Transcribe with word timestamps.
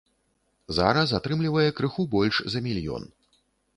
Зараз 0.77 1.13
атрымлівае 1.19 1.67
крыху 1.81 2.07
больш 2.15 2.43
за 2.55 2.59
мільён. 2.69 3.03